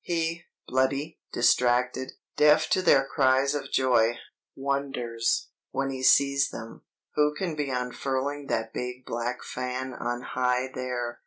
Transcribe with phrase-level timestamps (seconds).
[0.03, 4.17] He, bloody, distracted, deaf to their cries of joy,
[4.55, 6.81] wonders, when he sees them,
[7.13, 11.19] who can be unfurling that big black fan on high there.